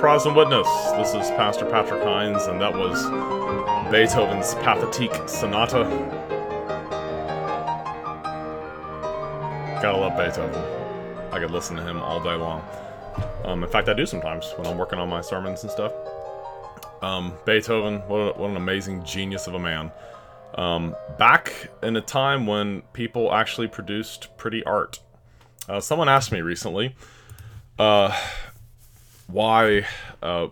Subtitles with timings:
[0.00, 0.66] the Protestant Witness.
[0.92, 3.04] This is Pastor Patrick Hines, and that was
[3.92, 5.84] Beethoven's Pathetique Sonata.
[9.82, 10.58] Gotta love Beethoven.
[11.32, 12.64] I could listen to him all day long.
[13.44, 15.92] Um, in fact, I do sometimes when I'm working on my sermons and stuff.
[17.02, 19.92] Um, Beethoven, what, a, what an amazing genius of a man.
[20.54, 24.98] Um, back in a time when people actually produced pretty art.
[25.68, 26.96] Uh, someone asked me recently
[27.78, 28.18] uh,
[29.32, 29.86] why
[30.22, 30.48] uh,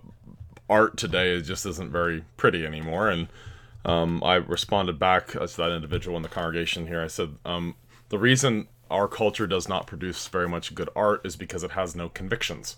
[0.69, 3.29] art today just isn't very pretty anymore, and
[3.85, 7.03] um, I responded back as that individual in the congregation here.
[7.03, 7.75] I said, um,
[8.09, 11.95] the reason our culture does not produce very much good art is because it has
[11.95, 12.77] no convictions.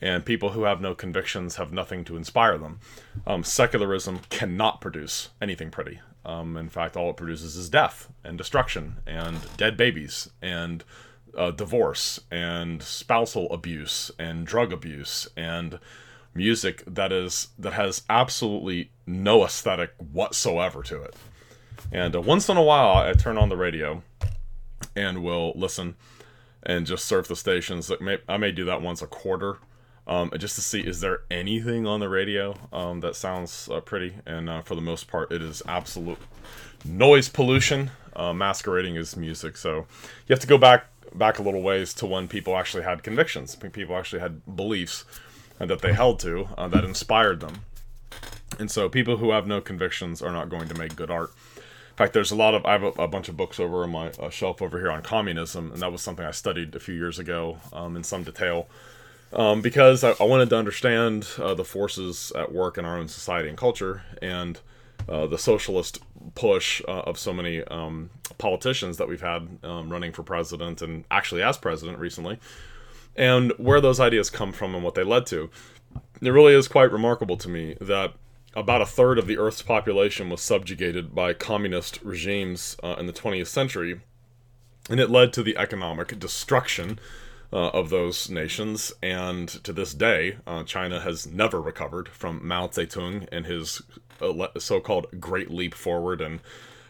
[0.00, 2.80] And people who have no convictions have nothing to inspire them.
[3.26, 6.00] Um, secularism cannot produce anything pretty.
[6.24, 10.82] Um, in fact, all it produces is death and destruction and dead babies and
[11.36, 15.78] uh, divorce and spousal abuse and drug abuse and
[16.34, 21.14] music that is that has absolutely no aesthetic whatsoever to it.
[21.92, 24.02] And uh, once in a while, I turn on the radio
[24.96, 25.96] and will listen
[26.62, 27.90] and just surf the stations.
[28.00, 29.58] May, I may do that once a quarter,
[30.06, 34.14] um, just to see is there anything on the radio um, that sounds uh, pretty.
[34.26, 36.18] And uh, for the most part, it is absolute
[36.84, 39.56] noise pollution uh, masquerading as music.
[39.56, 39.76] So
[40.26, 43.56] you have to go back back a little ways to when people actually had convictions,
[43.56, 45.04] people actually had beliefs
[45.58, 47.64] that they held to uh, that inspired them.
[48.58, 51.30] And so people who have no convictions are not going to make good art.
[51.56, 53.90] In fact, there's a lot of I have a, a bunch of books over on
[53.90, 56.94] my uh, shelf over here on communism, and that was something I studied a few
[56.94, 58.66] years ago um, in some detail
[59.32, 63.08] um, because I, I, wanted to understand uh, the forces at work in our own
[63.08, 64.58] society and culture, and
[65.08, 65.98] uh, the socialist
[66.34, 71.04] push uh, of so many um, politicians that we've had um, running for president and
[71.10, 72.38] actually as president recently,
[73.16, 75.50] and where those ideas come from and what they led to.
[76.20, 78.14] It really is quite remarkable to me that
[78.56, 83.12] about a third of the Earth's population was subjugated by communist regimes uh, in the
[83.12, 84.00] 20th century,
[84.88, 86.98] and it led to the economic destruction
[87.54, 88.92] uh, of those nations.
[89.00, 93.80] And to this day, uh, China has never recovered from Mao Zedong and his
[94.20, 96.40] uh, so-called Great Leap Forward, and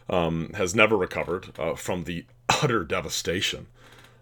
[0.09, 2.25] um, has never recovered uh, from the
[2.63, 3.67] utter devastation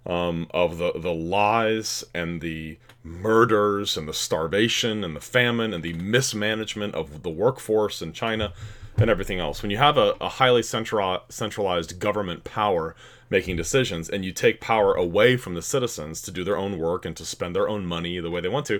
[0.05, 5.83] um, of the the lies and the murders and the starvation and the famine and
[5.83, 8.53] the mismanagement of the workforce in China
[8.97, 9.61] and everything else.
[9.61, 12.95] When you have a, a highly central, centralized government power
[13.33, 17.03] making decisions and you take power away from the citizens to do their own work
[17.03, 18.79] and to spend their own money the way they want to,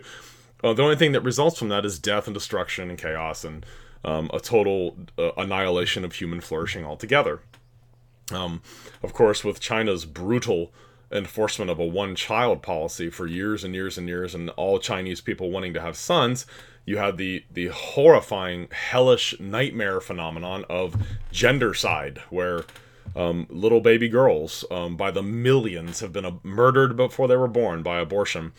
[0.64, 3.66] uh, the only thing that results from that is death and destruction and chaos and
[4.06, 7.42] um, a total uh, annihilation of human flourishing altogether.
[8.32, 8.62] Um,
[9.02, 10.72] of course, with China's brutal
[11.12, 15.20] enforcement of a one child policy for years and years and years, and all Chinese
[15.20, 16.46] people wanting to have sons,
[16.86, 20.96] you had the, the horrifying, hellish nightmare phenomenon of
[21.32, 22.66] gendercide, where
[23.16, 27.48] um, little baby girls um, by the millions have been uh, murdered before they were
[27.48, 28.54] born by abortion.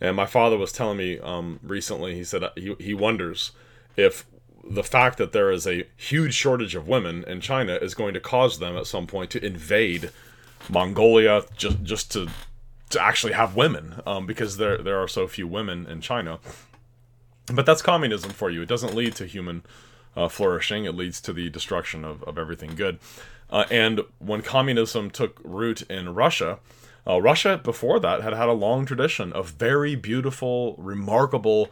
[0.00, 3.52] And my father was telling me um, recently, he said he, he wonders
[3.96, 4.26] if
[4.64, 8.20] the fact that there is a huge shortage of women in China is going to
[8.20, 10.10] cause them at some point to invade
[10.68, 12.28] Mongolia just just to
[12.90, 16.38] to actually have women um, because there there are so few women in China.
[17.46, 18.62] But that's communism for you.
[18.62, 19.62] It doesn't lead to human
[20.16, 20.84] uh, flourishing.
[20.84, 22.98] It leads to the destruction of, of everything good.
[23.50, 26.58] Uh, and when communism took root in Russia,
[27.06, 31.70] uh, Russia before that had had a long tradition of very beautiful, remarkable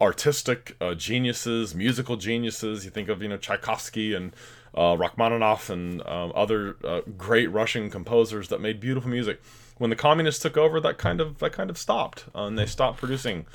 [0.00, 2.84] artistic uh, geniuses, musical geniuses.
[2.84, 4.32] You think of you know Tchaikovsky and
[4.74, 9.40] uh, Rachmaninoff and um, other uh, great Russian composers that made beautiful music.
[9.80, 12.66] When the communists took over, that kind of that kind of stopped, uh, and they
[12.66, 13.46] stopped producing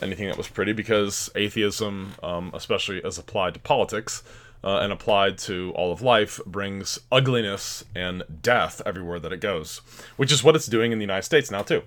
[0.00, 4.22] anything that was pretty because atheism, um, especially as applied to politics.
[4.62, 9.78] Uh, and applied to all of life brings ugliness and death everywhere that it goes,
[10.18, 11.82] which is what it's doing in the United States now too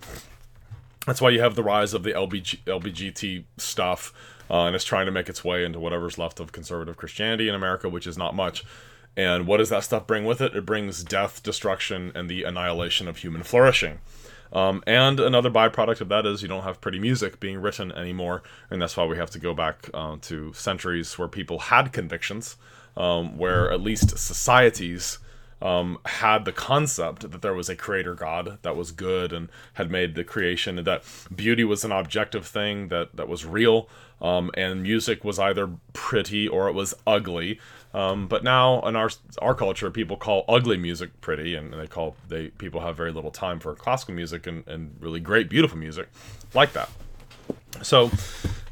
[1.05, 4.13] that's why you have the rise of the LBG, LBGT stuff,
[4.49, 7.55] uh, and it's trying to make its way into whatever's left of conservative Christianity in
[7.55, 8.63] America, which is not much.
[9.15, 10.55] And what does that stuff bring with it?
[10.55, 13.99] It brings death, destruction, and the annihilation of human flourishing.
[14.51, 18.43] Um, and another byproduct of that is you don't have pretty music being written anymore,
[18.69, 22.55] and that's why we have to go back uh, to centuries where people had convictions,
[22.95, 25.17] um, where at least societies
[25.63, 29.89] um, had the concept that there was a creator God that was good and had
[29.89, 33.89] made the creation, and that beauty was an objective thing that that was real,
[34.21, 37.59] um, and music was either pretty or it was ugly.
[37.93, 39.09] Um, but now in our
[39.41, 43.31] our culture, people call ugly music pretty, and they call they people have very little
[43.31, 46.09] time for classical music and, and really great, beautiful music
[46.53, 46.89] like that.
[47.81, 48.09] So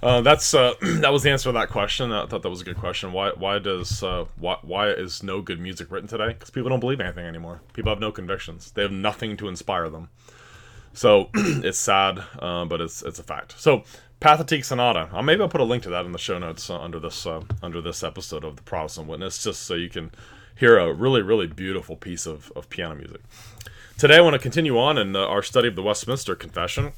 [0.03, 2.11] Uh, that's uh, that was the answer to that question.
[2.11, 3.13] I thought that was a good question.
[3.13, 6.29] Why why does uh, why why is no good music written today?
[6.29, 7.61] Because people don't believe anything anymore.
[7.73, 8.71] People have no convictions.
[8.71, 10.09] They have nothing to inspire them.
[10.93, 13.59] So it's sad, uh, but it's it's a fact.
[13.59, 13.83] So
[14.21, 15.09] Pathetique Sonata.
[15.11, 17.25] Uh, maybe I'll put a link to that in the show notes uh, under this
[17.25, 20.11] uh, under this episode of the Protestant Witness, just so you can
[20.55, 23.21] hear a really really beautiful piece of, of piano music.
[23.97, 26.91] Today I want to continue on in uh, our study of the Westminster Confession,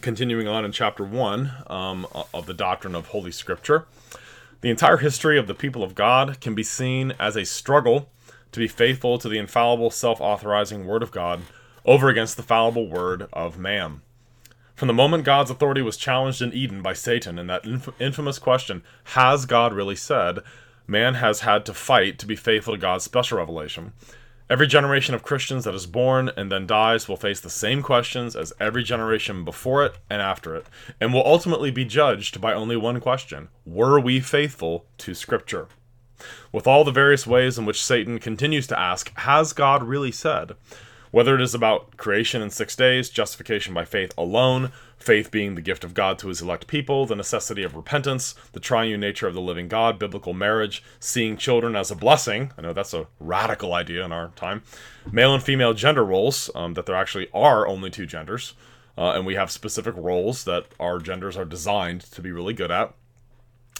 [0.00, 3.86] continuing on in chapter one um, of the doctrine of Holy Scripture.
[4.62, 8.10] The entire history of the people of God can be seen as a struggle
[8.50, 11.42] to be faithful to the infallible, self-authorizing Word of God
[11.84, 14.00] over against the fallible Word of man.
[14.74, 18.38] From the moment God's authority was challenged in Eden by Satan in that inf- infamous
[18.38, 20.40] question, Has God really said?
[20.86, 23.92] man has had to fight to be faithful to God's special revelation.
[24.50, 28.36] Every generation of Christians that is born and then dies will face the same questions
[28.36, 30.66] as every generation before it and after it,
[31.00, 35.68] and will ultimately be judged by only one question Were we faithful to Scripture?
[36.52, 40.52] With all the various ways in which Satan continues to ask, Has God really said?
[41.14, 45.60] Whether it is about creation in six days, justification by faith alone, faith being the
[45.60, 49.34] gift of God to his elect people, the necessity of repentance, the triune nature of
[49.34, 52.50] the living God, biblical marriage, seeing children as a blessing.
[52.58, 54.64] I know that's a radical idea in our time.
[55.12, 58.54] Male and female gender roles, um, that there actually are only two genders,
[58.98, 62.72] uh, and we have specific roles that our genders are designed to be really good
[62.72, 62.92] at.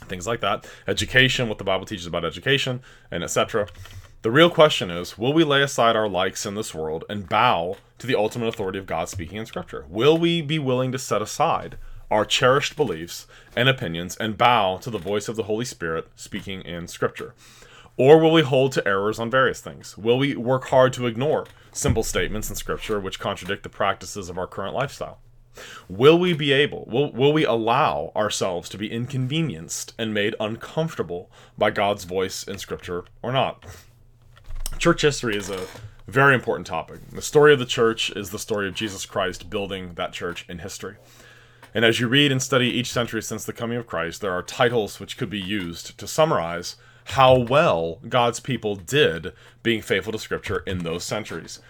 [0.02, 0.68] Things like that.
[0.86, 2.80] Education, what the Bible teaches about education,
[3.10, 3.66] and etc.
[4.24, 7.76] The real question is will we lay aside our likes in this world and bow
[7.98, 9.84] to the ultimate authority of God speaking in Scripture?
[9.86, 11.76] Will we be willing to set aside
[12.10, 16.62] our cherished beliefs and opinions and bow to the voice of the Holy Spirit speaking
[16.62, 17.34] in Scripture?
[17.98, 19.98] Or will we hold to errors on various things?
[19.98, 24.38] Will we work hard to ignore simple statements in Scripture which contradict the practices of
[24.38, 25.18] our current lifestyle?
[25.86, 31.30] Will we be able, will, will we allow ourselves to be inconvenienced and made uncomfortable
[31.58, 33.66] by God's voice in Scripture or not?
[34.78, 35.66] Church history is a
[36.06, 37.00] very important topic.
[37.10, 40.58] The story of the church is the story of Jesus Christ building that church in
[40.58, 40.96] history.
[41.72, 44.42] And as you read and study each century since the coming of Christ, there are
[44.42, 46.76] titles which could be used to summarize
[47.06, 49.32] how well God's people did
[49.62, 51.60] being faithful to Scripture in those centuries.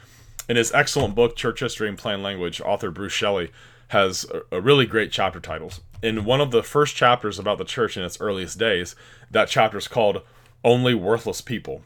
[0.49, 3.51] In his excellent book, Church History in Plain Language, author Bruce Shelley
[3.89, 5.81] has a, really great chapter titles.
[6.03, 8.95] In one of the first chapters about the church in its earliest days,
[9.31, 10.23] that chapter is called
[10.63, 11.83] Only Worthless People.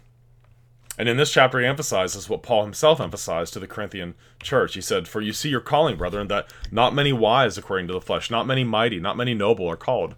[0.99, 4.75] And in this chapter, he emphasizes what Paul himself emphasized to the Corinthian church.
[4.75, 8.01] He said, For you see your calling, brethren, that not many wise according to the
[8.01, 10.17] flesh, not many mighty, not many noble are called.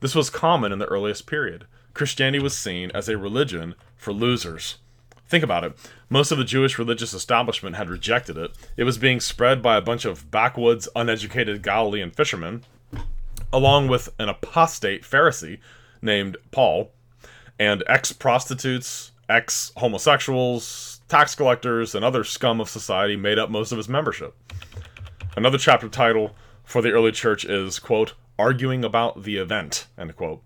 [0.00, 1.66] This was common in the earliest period.
[1.94, 4.78] Christianity was seen as a religion for losers.
[5.28, 5.72] Think about it.
[6.08, 8.50] Most of the Jewish religious establishment had rejected it.
[8.76, 12.64] It was being spread by a bunch of backwoods, uneducated Galilean fishermen,
[13.52, 15.58] along with an apostate Pharisee
[16.02, 16.92] named Paul,
[17.58, 23.72] and ex prostitutes, ex homosexuals, tax collectors, and other scum of society made up most
[23.72, 24.34] of its membership.
[25.36, 26.34] Another chapter title
[26.64, 30.42] for the early church is, quote, arguing about the event, end quote.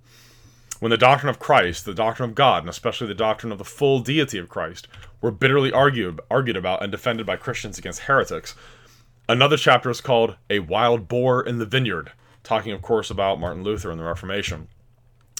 [0.80, 3.64] When the doctrine of Christ, the doctrine of God, and especially the doctrine of the
[3.64, 4.88] full deity of Christ,
[5.20, 8.54] were bitterly argued, argued about and defended by Christians against heretics,
[9.28, 13.62] another chapter is called A Wild Boar in the Vineyard, talking, of course, about Martin
[13.62, 14.68] Luther and the Reformation.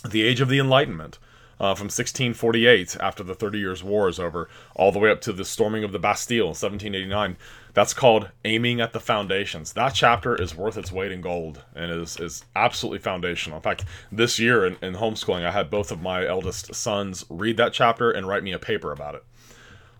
[0.06, 1.18] The Age of the Enlightenment,
[1.60, 5.32] uh, from 1648, after the Thirty Years' War is over, all the way up to
[5.32, 7.36] the storming of the Bastille in 1789.
[7.74, 9.74] That's called Aiming at the Foundations.
[9.74, 13.58] That chapter is worth its weight in gold and is, is absolutely foundational.
[13.58, 17.58] In fact, this year in, in homeschooling, I had both of my eldest sons read
[17.58, 19.24] that chapter and write me a paper about it.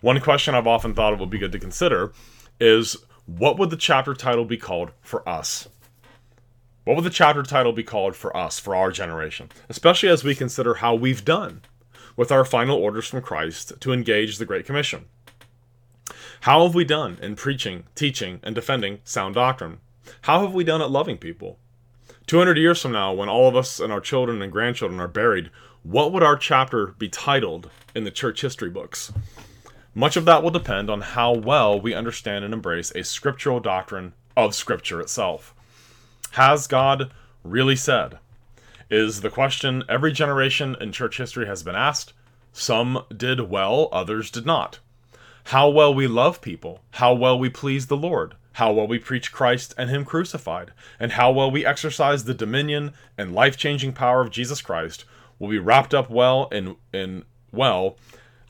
[0.01, 2.13] One question I've often thought it would be good to consider
[2.59, 5.69] is what would the chapter title be called for us?
[6.85, 9.51] What would the chapter title be called for us, for our generation?
[9.69, 11.61] Especially as we consider how we've done
[12.17, 15.05] with our final orders from Christ to engage the Great Commission.
[16.43, 19.81] How have we done in preaching, teaching, and defending sound doctrine?
[20.23, 21.59] How have we done at loving people?
[22.27, 25.51] 200 years from now, when all of us and our children and grandchildren are buried,
[25.83, 29.13] what would our chapter be titled in the church history books?
[29.95, 34.15] Much of that will depend on how well we understand and embrace a scriptural doctrine
[34.35, 35.55] of Scripture itself.
[36.33, 37.11] Has God
[37.43, 38.19] really said?
[38.89, 42.13] Is the question every generation in church history has been asked.
[42.53, 44.79] Some did well, others did not.
[45.45, 49.33] How well we love people, how well we please the Lord, how well we preach
[49.33, 54.21] Christ and Him crucified, and how well we exercise the dominion and life changing power
[54.21, 55.05] of Jesus Christ
[55.39, 57.97] will be wrapped up well in, in well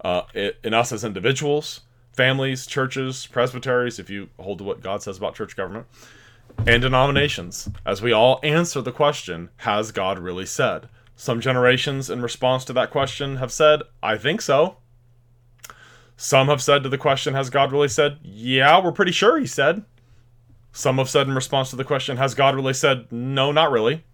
[0.05, 1.83] uh, in us as individuals,
[2.13, 5.87] families, churches, presbyteries, if you hold to what God says about church government,
[6.67, 10.89] and denominations as we all answer the question Has God really said?
[11.17, 14.77] Some generations, in response to that question, have said, I think so.
[16.17, 18.19] Some have said to the question, Has God really said?
[18.23, 19.85] Yeah, we're pretty sure he said.
[20.73, 23.11] Some have said in response to the question, Has God really said?
[23.11, 24.05] No, not really.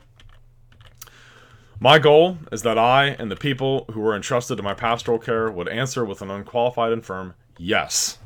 [1.78, 5.50] My goal is that I and the people who were entrusted to my pastoral care
[5.50, 8.18] would answer with an unqualified and firm yes.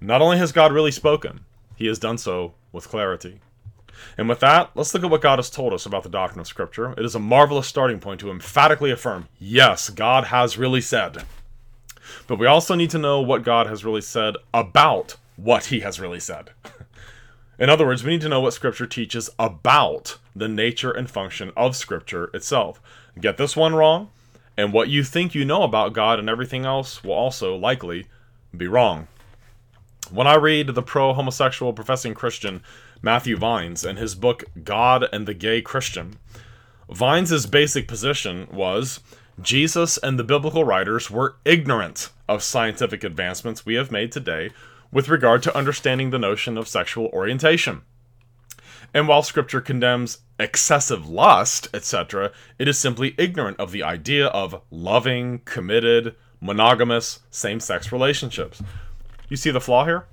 [0.00, 1.44] Not only has God really spoken,
[1.76, 3.40] he has done so with clarity.
[4.18, 6.46] And with that, let's look at what God has told us about the doctrine of
[6.46, 6.92] Scripture.
[6.92, 11.24] It is a marvelous starting point to emphatically affirm yes, God has really said.
[12.26, 16.00] But we also need to know what God has really said about what he has
[16.00, 16.50] really said.
[17.58, 21.52] In other words, we need to know what Scripture teaches about the nature and function
[21.56, 22.80] of Scripture itself.
[23.20, 24.10] Get this one wrong,
[24.56, 28.06] and what you think you know about God and everything else will also likely
[28.56, 29.06] be wrong.
[30.10, 32.62] When I read the pro homosexual professing Christian
[33.00, 36.18] Matthew Vines and his book God and the Gay Christian,
[36.90, 39.00] Vines' basic position was
[39.40, 44.50] Jesus and the biblical writers were ignorant of scientific advancements we have made today
[44.92, 47.82] with regard to understanding the notion of sexual orientation.
[48.92, 54.62] And while scripture condemns excessive lust, etc., it is simply ignorant of the idea of
[54.70, 58.62] loving, committed, monogamous, same sex relationships.
[59.28, 60.06] You see the flaw here?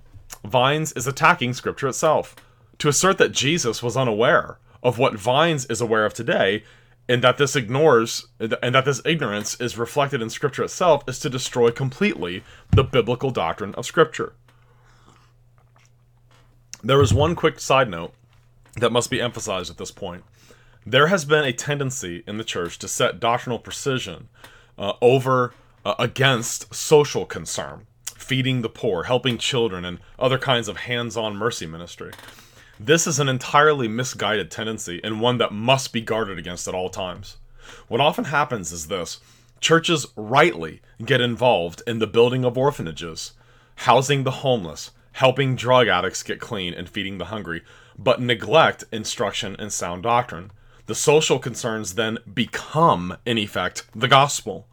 [0.46, 2.36] Vines is attacking scripture itself.
[2.80, 6.63] To assert that Jesus was unaware of what Vines is aware of today,
[7.08, 11.30] and that this ignores and that this ignorance is reflected in scripture itself is to
[11.30, 14.34] destroy completely the biblical doctrine of scripture.
[16.84, 18.13] There is one quick side note
[18.77, 20.24] that must be emphasized at this point.
[20.86, 24.30] There has been a tendency in the church to set doctrinal precision
[24.77, 25.53] uh, over
[25.86, 27.86] uh, against social concern,
[28.21, 32.11] feeding the poor, helping children, and other kinds of hands on mercy ministry.
[32.79, 36.89] This is an entirely misguided tendency and one that must be guarded against at all
[36.89, 37.37] times.
[37.87, 39.19] What often happens is this
[39.59, 43.33] churches rightly get involved in the building of orphanages,
[43.75, 47.61] housing the homeless, helping drug addicts get clean, and feeding the hungry,
[47.97, 50.51] but neglect instruction and sound doctrine.
[50.87, 54.67] The social concerns then become, in effect, the gospel.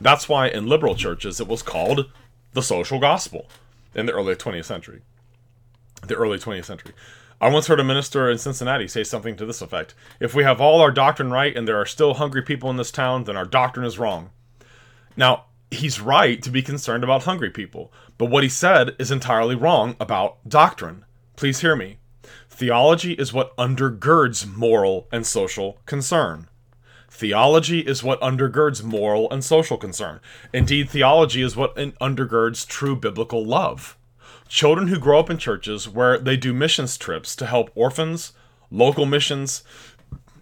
[0.00, 2.10] That's why in liberal churches it was called
[2.54, 3.46] the social gospel
[3.94, 5.02] in the early 20th century.
[6.06, 6.94] The early 20th century.
[7.40, 10.60] I once heard a minister in Cincinnati say something to this effect If we have
[10.60, 13.44] all our doctrine right and there are still hungry people in this town, then our
[13.44, 14.30] doctrine is wrong.
[15.16, 19.56] Now, he's right to be concerned about hungry people, but what he said is entirely
[19.56, 21.04] wrong about doctrine.
[21.36, 21.98] Please hear me.
[22.48, 26.48] Theology is what undergirds moral and social concern.
[27.14, 30.18] Theology is what undergirds moral and social concern.
[30.52, 33.96] Indeed, theology is what undergirds true biblical love.
[34.48, 38.32] Children who grow up in churches where they do missions trips to help orphans,
[38.68, 39.62] local missions,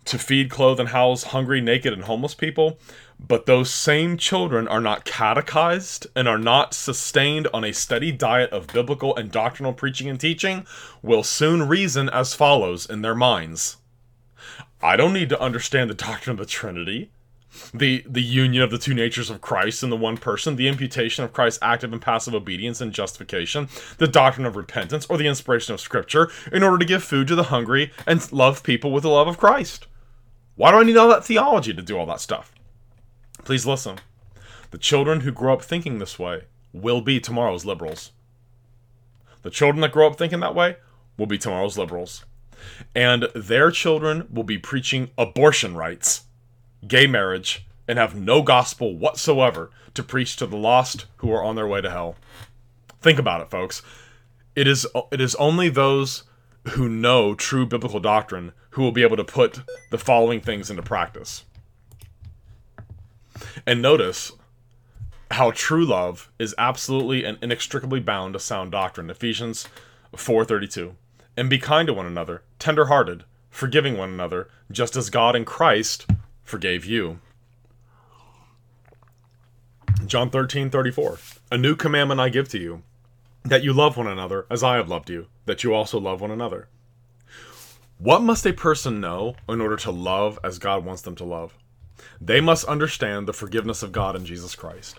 [0.07, 2.79] to feed, clothe, and house hungry, naked, and homeless people,
[3.21, 8.51] but those same children are not catechized and are not sustained on a steady diet
[8.51, 10.67] of biblical and doctrinal preaching and teaching,
[11.03, 13.77] will soon reason as follows in their minds
[14.83, 17.11] I don't need to understand the doctrine of the Trinity
[17.75, 21.25] the the union of the two natures of Christ in the one person, the imputation
[21.25, 25.75] of Christ's active and passive obedience and justification, the doctrine of repentance, or the inspiration
[25.75, 29.11] of Scripture, in order to give food to the hungry and love people with the
[29.11, 29.87] love of Christ.
[30.55, 32.55] Why do I need all that theology to do all that stuff?
[33.45, 33.99] Please listen.
[34.71, 38.13] The children who grow up thinking this way will be tomorrow's liberals.
[39.43, 40.77] The children that grow up thinking that way
[41.19, 42.25] will be tomorrow's liberals.
[42.95, 46.25] And their children will be preaching abortion rights,
[46.87, 51.57] gay marriage, and have no gospel whatsoever to preach to the lost who are on
[51.57, 52.17] their way to hell.
[53.01, 53.83] Think about it, folks.
[54.55, 56.25] It is it is only those
[56.71, 60.83] who know true biblical doctrine who will be able to put the following things into
[60.83, 61.45] practice.
[63.67, 64.33] And notice
[65.33, 69.11] how true love is absolutely and inextricably bound to sound doctrine.
[69.11, 69.67] Ephesians
[70.15, 70.95] 4:32.
[71.37, 76.07] And be kind to one another, tender-hearted, forgiving one another, just as God in Christ
[76.43, 77.21] forgave you.
[80.07, 81.19] John 13:34.
[81.51, 82.83] A new commandment I give to you,
[83.45, 86.31] that you love one another as I have loved you, that you also love one
[86.31, 86.69] another.
[87.99, 91.57] What must a person know in order to love as God wants them to love?
[92.21, 94.99] They must understand the forgiveness of God in Jesus Christ.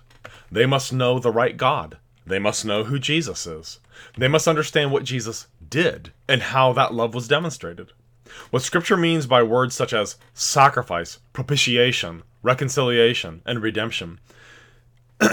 [0.51, 1.97] They must know the right God.
[2.25, 3.79] They must know who Jesus is.
[4.17, 7.91] They must understand what Jesus did and how that love was demonstrated.
[8.51, 14.19] What Scripture means by words such as sacrifice, propitiation, reconciliation, and redemption.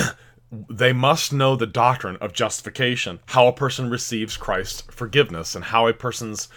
[0.71, 5.87] they must know the doctrine of justification, how a person receives Christ's forgiveness, and how
[5.87, 6.49] a person's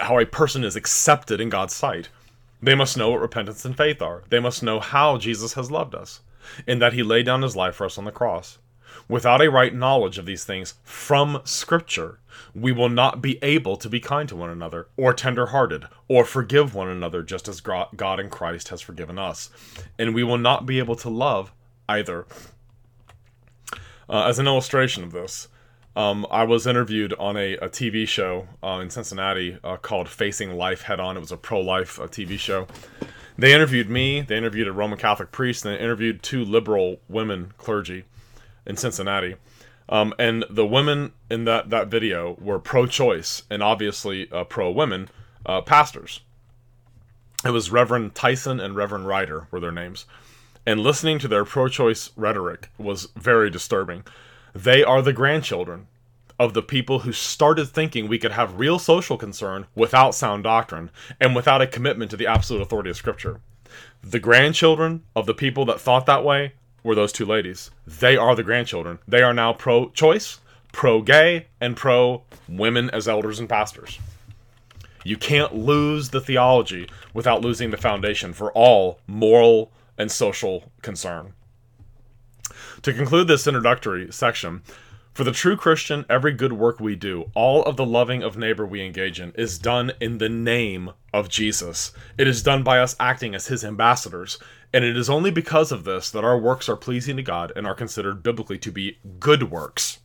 [0.00, 2.10] how a person is accepted in God's sight.
[2.62, 4.22] They must know what repentance and faith are.
[4.28, 6.20] They must know how Jesus has loved us,
[6.68, 8.58] in that he laid down his life for us on the cross.
[9.08, 12.18] Without a right knowledge of these things from Scripture,
[12.54, 16.26] we will not be able to be kind to one another, or tender hearted, or
[16.26, 19.48] forgive one another just as God in Christ has forgiven us.
[19.98, 21.52] And we will not be able to love
[21.88, 22.26] either.
[24.10, 25.48] Uh, as an illustration of this,
[25.96, 30.52] um, I was interviewed on a, a TV show uh, in Cincinnati uh, called Facing
[30.56, 31.16] Life Head On.
[31.16, 32.66] It was a pro life uh, TV show.
[33.38, 37.52] They interviewed me, they interviewed a Roman Catholic priest, and they interviewed two liberal women
[37.56, 38.04] clergy
[38.68, 39.34] in Cincinnati.
[39.88, 44.70] Um, and the women in that, that video were pro choice and obviously uh, pro
[44.70, 45.08] women
[45.46, 46.20] uh, pastors.
[47.44, 50.04] It was Reverend Tyson and Reverend Ryder were their names.
[50.66, 54.04] And listening to their pro choice rhetoric was very disturbing
[54.54, 55.86] they are the grandchildren
[56.38, 60.90] of the people who started thinking we could have real social concern without sound doctrine
[61.20, 63.40] and without a commitment to the absolute authority of Scripture.
[64.02, 67.70] The grandchildren of the people that thought that way were those two ladies.
[67.86, 68.98] They are the grandchildren.
[69.06, 70.40] They are now pro choice,
[70.72, 73.98] pro gay, and pro women as elders and pastors.
[75.04, 81.32] You can't lose the theology without losing the foundation for all moral and social concern.
[82.82, 84.62] To conclude this introductory section,
[85.18, 88.64] for the true Christian, every good work we do, all of the loving of neighbor
[88.64, 91.90] we engage in, is done in the name of Jesus.
[92.16, 94.38] It is done by us acting as his ambassadors,
[94.72, 97.66] and it is only because of this that our works are pleasing to God and
[97.66, 99.98] are considered biblically to be good works.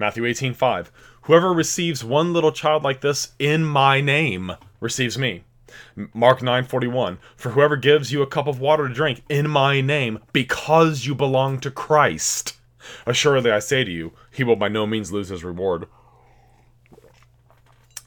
[0.00, 0.90] Matthew 18:5
[1.22, 5.44] Whoever receives one little child like this in my name receives me.
[6.12, 10.18] Mark 9:41 For whoever gives you a cup of water to drink in my name
[10.32, 12.56] because you belong to Christ
[13.06, 15.86] assuredly I say to you he will by no means lose his reward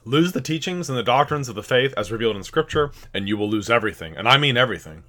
[0.05, 3.37] Lose the teachings and the doctrines of the faith as revealed in scripture and you
[3.37, 5.03] will lose everything and I mean everything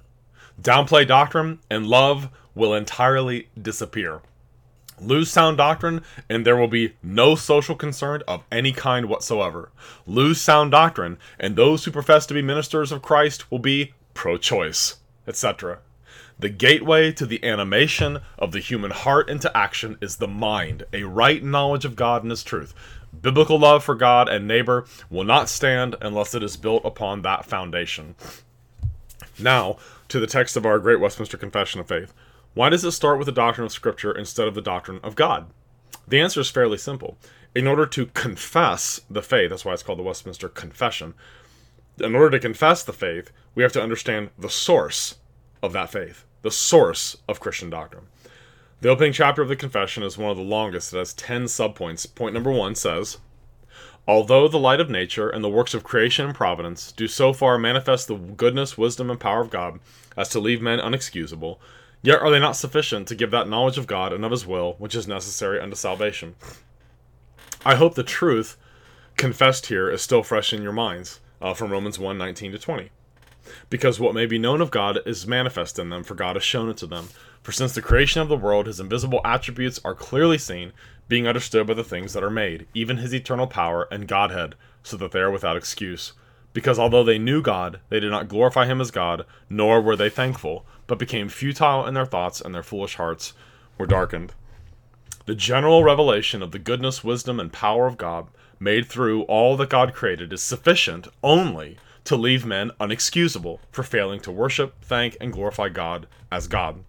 [0.61, 4.21] Downplay doctrine and love will entirely disappear
[4.99, 9.71] Lose sound doctrine, and there will be no social concern of any kind whatsoever.
[10.05, 14.37] Lose sound doctrine, and those who profess to be ministers of Christ will be pro
[14.37, 14.95] choice,
[15.27, 15.79] etc.
[16.37, 21.03] The gateway to the animation of the human heart into action is the mind, a
[21.03, 22.73] right knowledge of God and His truth.
[23.21, 27.45] Biblical love for God and neighbor will not stand unless it is built upon that
[27.45, 28.15] foundation.
[29.39, 29.77] Now,
[30.09, 32.13] to the text of our Great Westminster Confession of Faith.
[32.53, 35.47] Why does it start with the doctrine of Scripture instead of the doctrine of God?
[36.07, 37.17] The answer is fairly simple.
[37.53, 41.13] In order to confess the faith, that's why it's called the Westminster Confession,
[41.99, 45.15] in order to confess the faith, we have to understand the source
[45.65, 48.05] of that faith, the source of Christian doctrine.
[48.81, 50.93] The opening chapter of the Confession is one of the longest.
[50.93, 52.13] It has 10 subpoints.
[52.13, 53.17] Point number one says,
[54.07, 57.57] Although the light of nature and the works of creation and providence do so far
[57.57, 59.79] manifest the goodness, wisdom, and power of God
[60.15, 61.57] as to leave men unexcusable,
[62.05, 64.75] Yet are they not sufficient to give that knowledge of God and of his will
[64.77, 66.35] which is necessary unto salvation.
[67.65, 68.57] I hope the truth
[69.17, 72.91] confessed here is still fresh in your minds uh, from Romans 1 19 to 20.
[73.69, 76.69] Because what may be known of God is manifest in them, for God has shown
[76.69, 77.09] it to them.
[77.41, 80.71] For since the creation of the world, his invisible attributes are clearly seen,
[81.07, 84.97] being understood by the things that are made, even his eternal power and Godhead, so
[84.97, 86.13] that they are without excuse.
[86.53, 90.09] Because although they knew God, they did not glorify him as God, nor were they
[90.09, 93.33] thankful but became futile in their thoughts, and their foolish hearts
[93.77, 94.33] were darkened.
[95.25, 98.27] The general revelation of the goodness, wisdom, and power of God,
[98.59, 104.19] made through all that God created, is sufficient only to leave men unexcusable for failing
[104.21, 106.83] to worship, thank, and glorify God as God.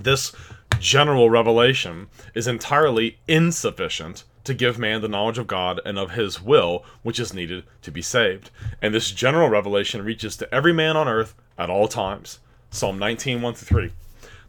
[0.00, 0.32] This
[0.78, 6.40] general revelation is entirely insufficient to give man the knowledge of God and of his
[6.40, 8.50] will, which is needed to be saved.
[8.80, 12.38] And this general revelation reaches to every man on earth at all times.
[12.70, 13.90] Psalm 19, 1 3.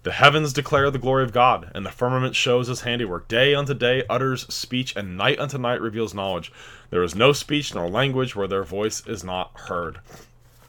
[0.08, 3.28] The heavens declare the glory of God, and the firmament shows his handiwork.
[3.28, 6.50] Day unto day utters speech, and night unto night reveals knowledge.
[6.92, 10.00] There is no speech nor language where their voice is not heard.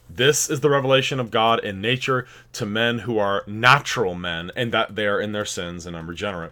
[0.09, 4.73] This is the revelation of God in nature to men who are natural men, and
[4.73, 6.51] that they are in their sins and unregenerate.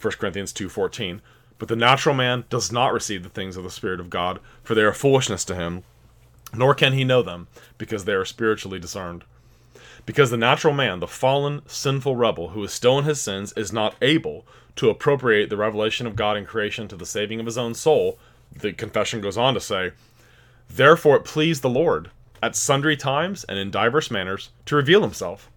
[0.00, 1.20] 1 Corinthians 2:14.
[1.58, 4.74] But the natural man does not receive the things of the Spirit of God, for
[4.74, 5.82] they are foolishness to him,
[6.54, 9.24] nor can he know them, because they are spiritually discerned.
[10.04, 13.72] Because the natural man, the fallen, sinful rebel who is still in his sins, is
[13.72, 17.58] not able to appropriate the revelation of God in creation to the saving of his
[17.58, 18.18] own soul,
[18.52, 19.92] the confession goes on to say,
[20.68, 22.10] Therefore it pleased the Lord,
[22.42, 25.50] at sundry times and in divers manners, to reveal himself,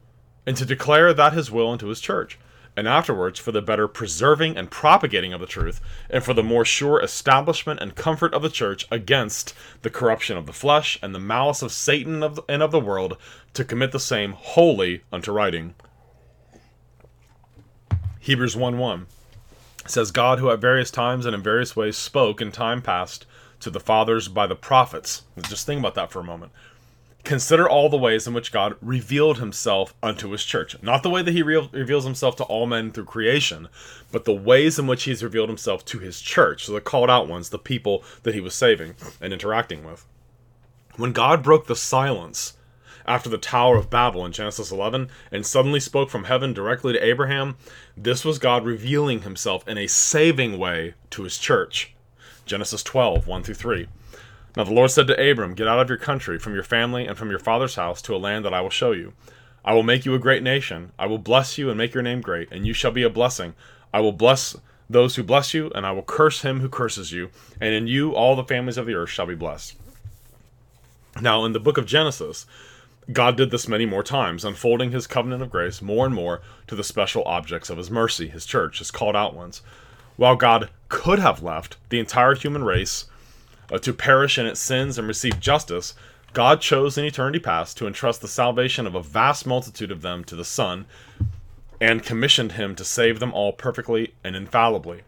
[0.46, 2.38] and to declare that his will unto his church,
[2.78, 6.66] and afterwards for the better preserving and propagating of the truth, and for the more
[6.66, 11.20] sure establishment and comfort of the church against the corruption of the flesh and the
[11.20, 13.18] malice of Satan and of the world,
[13.54, 15.76] to commit the same wholly unto writing.
[18.20, 19.06] Hebrews 1 1
[19.88, 23.26] says, God, who at various times and in various ways spoke in time past
[23.60, 25.24] to the fathers by the prophets.
[25.44, 26.52] Just think about that for a moment.
[27.26, 30.82] Consider all the ways in which God revealed himself unto his church.
[30.84, 33.68] Not the way that he re- reveals himself to all men through creation,
[34.12, 37.28] but the ways in which he's revealed himself to his church, so the called out
[37.28, 40.06] ones, the people that he was saving and interacting with.
[40.98, 42.54] When God broke the silence
[43.08, 47.04] after the Tower of Babel in Genesis 11 and suddenly spoke from heaven directly to
[47.04, 47.58] Abraham,
[47.98, 51.96] this was God revealing himself in a saving way to his church.
[52.46, 53.88] Genesis 12, 1 through 3.
[54.56, 57.18] Now the Lord said to Abram, Get out of your country, from your family, and
[57.18, 59.14] from your father's house to a land that I will show you.
[59.66, 60.92] I will make you a great nation.
[60.98, 63.56] I will bless you and make your name great, and you shall be a blessing.
[63.94, 64.56] I will bless
[64.90, 68.14] those who bless you, and I will curse him who curses you, and in you
[68.14, 69.76] all the families of the earth shall be blessed.
[71.20, 72.46] Now, in the book of Genesis,
[73.12, 76.76] God did this many more times, unfolding his covenant of grace more and more to
[76.76, 79.62] the special objects of his mercy, his church, his called out ones.
[80.16, 83.06] While God could have left the entire human race
[83.72, 85.94] uh, to perish in its sins and receive justice,
[86.34, 90.24] God chose in eternity past to entrust the salvation of a vast multitude of them
[90.26, 90.86] to the Son,
[91.80, 95.02] and commissioned him to save them all perfectly and infallibly.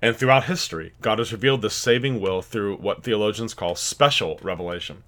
[0.00, 5.02] And throughout history, God has revealed this saving will through what theologians call special revelation.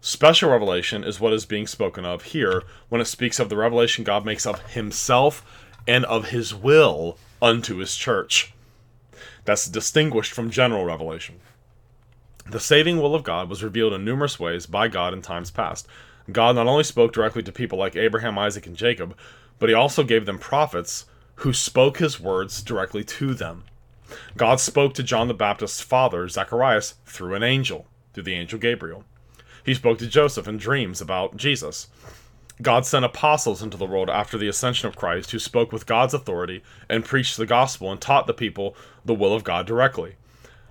[0.00, 4.04] Special revelation is what is being spoken of here when it speaks of the revelation
[4.04, 5.44] God makes of himself
[5.86, 8.52] and of his will unto his church.
[9.44, 11.40] That's distinguished from general revelation.
[12.48, 15.88] The saving will of God was revealed in numerous ways by God in times past.
[16.30, 19.16] God not only spoke directly to people like Abraham, Isaac, and Jacob,
[19.58, 21.06] but he also gave them prophets
[21.36, 23.64] who spoke his words directly to them.
[24.36, 29.04] God spoke to John the Baptist's father, Zacharias, through an angel, through the angel Gabriel.
[29.64, 31.88] He spoke to Joseph in dreams about Jesus.
[32.62, 36.14] God sent apostles into the world after the ascension of Christ who spoke with God's
[36.14, 40.14] authority and preached the gospel and taught the people the will of God directly.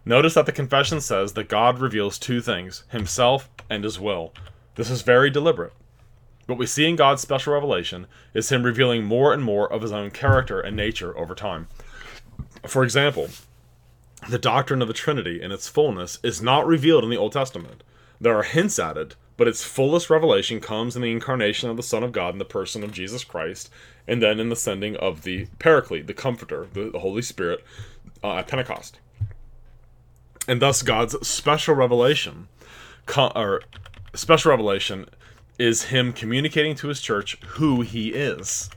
[0.06, 4.34] Notice that the confession says that God reveals two things himself and his will.
[4.76, 5.74] This is very deliberate.
[6.46, 9.91] What we see in God's special revelation is him revealing more and more of his
[9.91, 11.68] own character and nature over time.
[12.68, 13.30] For example,
[14.30, 17.84] the doctrine of the Trinity in its fullness is not revealed in the Old Testament.
[18.22, 21.84] There are hints at it, but its fullest revelation comes in the incarnation of the
[21.84, 23.72] Son of God in the person of Jesus Christ,
[24.08, 27.63] and then in the sending of the Paraclete, the Comforter, the, Holy Spirit,
[28.24, 29.00] uh, at Pentecost.
[30.47, 32.47] And thus, God's special revelation,
[33.17, 33.62] or
[34.13, 35.08] special revelation,
[35.58, 38.69] is Him communicating to His church who He is.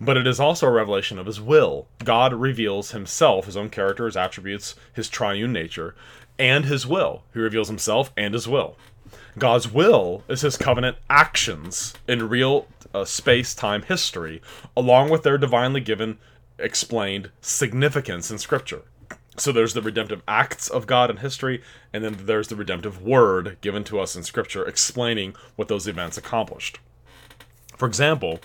[0.00, 1.88] But it is also a revelation of His will.
[2.02, 5.94] God reveals Himself, His own character, His attributes, His triune nature,
[6.38, 7.22] and his will.
[7.32, 8.76] He reveals himself and his will.
[9.38, 14.40] God's will is his covenant actions in real uh, space time history,
[14.76, 16.18] along with their divinely given,
[16.58, 18.82] explained significance in Scripture.
[19.36, 23.56] So there's the redemptive acts of God in history, and then there's the redemptive word
[23.60, 26.78] given to us in Scripture explaining what those events accomplished.
[27.76, 28.40] For example,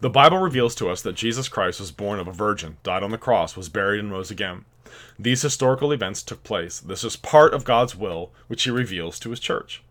[0.00, 3.10] the Bible reveals to us that Jesus Christ was born of a virgin, died on
[3.10, 4.64] the cross, was buried, and rose again.
[5.18, 6.80] These historical events took place.
[6.80, 9.82] This is part of God's will, which he reveals to his church.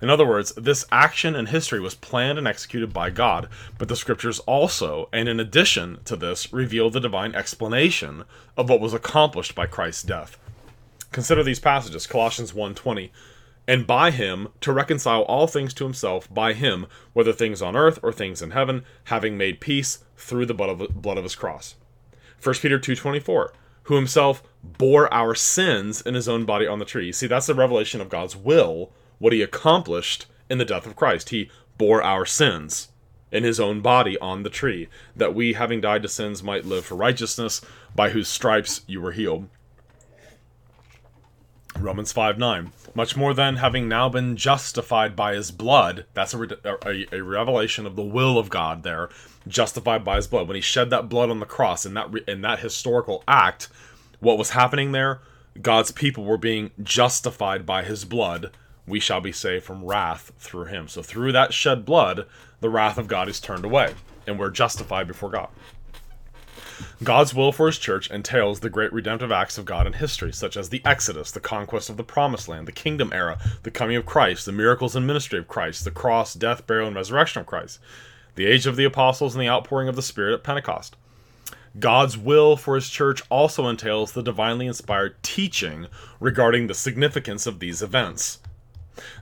[0.00, 3.96] In other words, this action in history was planned and executed by God, but the
[3.96, 8.24] scriptures also, and in addition to this, reveal the divine explanation
[8.56, 10.38] of what was accomplished by Christ's death.
[11.12, 13.10] Consider these passages, Colossians 1:20,
[13.66, 17.98] and by him to reconcile all things to himself by him, whether things on earth
[18.02, 21.74] or things in heaven, having made peace through the blood of, blood of his cross.
[22.40, 23.52] 1 Peter 2:24
[23.88, 27.10] who himself bore our sins in his own body on the tree.
[27.10, 31.30] See, that's the revelation of God's will, what he accomplished in the death of Christ.
[31.30, 32.88] He bore our sins
[33.30, 36.84] in his own body on the tree, that we, having died to sins, might live
[36.84, 37.60] for righteousness,
[37.94, 39.48] by whose stripes you were healed.
[41.78, 42.72] Romans 5 9.
[42.94, 47.86] Much more than having now been justified by his blood, that's a, a, a, revelation
[47.86, 49.10] of the will of God there,
[49.46, 50.48] justified by his blood.
[50.48, 53.68] When he shed that blood on the cross in that, in that historical act,
[54.20, 55.20] what was happening there?
[55.60, 58.50] God's people were being justified by his blood.
[58.88, 60.88] We shall be saved from wrath through him.
[60.88, 62.26] So through that shed blood,
[62.60, 63.94] the wrath of God is turned away,
[64.26, 65.48] and we're justified before God.
[67.02, 70.56] God's will for his church entails the great redemptive acts of God in history, such
[70.56, 74.06] as the Exodus, the conquest of the Promised Land, the Kingdom era, the coming of
[74.06, 77.80] Christ, the miracles and ministry of Christ, the cross, death, burial, and resurrection of Christ,
[78.36, 80.96] the age of the apostles, and the outpouring of the Spirit at Pentecost.
[81.78, 85.86] God's will for his church also entails the divinely inspired teaching
[86.18, 88.38] regarding the significance of these events.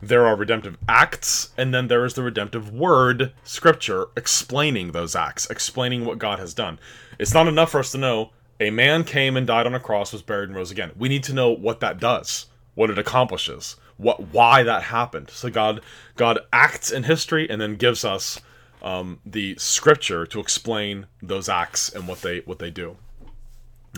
[0.03, 5.49] There are redemptive acts, and then there is the redemptive word, scripture, explaining those acts,
[5.51, 6.79] explaining what God has done.
[7.19, 10.12] It's not enough for us to know a man came and died on a cross,
[10.12, 10.93] was buried, and rose again.
[10.97, 15.31] We need to know what that does, what it accomplishes, what why that happened.
[15.31, 15.81] So God
[16.17, 18.41] God acts in history and then gives us
[18.83, 22.97] um, the scripture to explain those acts and what they what they do.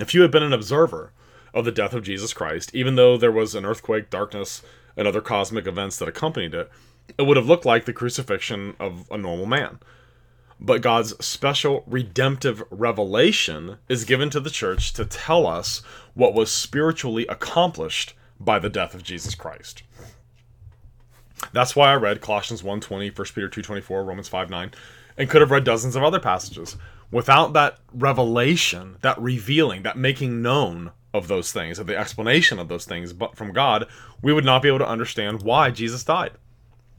[0.01, 1.13] If you had been an observer
[1.55, 4.63] of the death of Jesus Christ, even though there was an earthquake, darkness,
[4.99, 6.71] and other cosmic events that accompanied it,
[7.17, 9.79] it would have looked like the crucifixion of a normal man.
[10.61, 15.83] But God's special redemptive revelation is given to the church to tell us
[16.15, 19.85] what was spiritually accomplished by the death of Jesus Christ.
[21.53, 24.75] That's why I read Colossians 1.20, 1 Peter 2.24, Romans 5.9,
[25.17, 26.77] and could have read dozens of other passages.
[27.13, 32.69] Without that revelation, that revealing, that making known of those things, of the explanation of
[32.69, 33.87] those things but from God,
[34.23, 36.33] we would not be able to understand why Jesus died.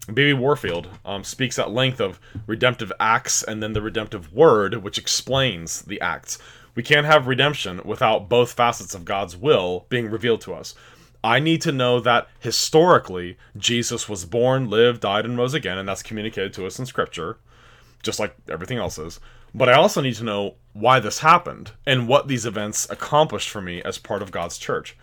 [0.07, 0.33] B.B.
[0.33, 5.83] Warfield um, speaks at length of redemptive acts and then the redemptive word, which explains
[5.83, 6.39] the acts.
[6.73, 10.73] We can't have redemption without both facets of God's will being revealed to us.
[11.23, 15.87] I need to know that historically Jesus was born, lived, died, and rose again, and
[15.87, 17.37] that's communicated to us in Scripture,
[18.01, 19.19] just like everything else is.
[19.53, 23.61] But I also need to know why this happened and what these events accomplished for
[23.61, 24.95] me as part of God's church.